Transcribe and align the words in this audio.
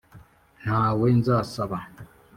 nta 0.61 0.81
we 0.99 1.07
nzasaba, 1.19 1.77